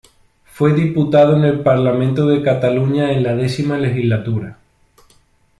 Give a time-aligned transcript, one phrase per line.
[0.45, 4.57] Fue diputado en el Parlamento de Cataluña en la X legislatura.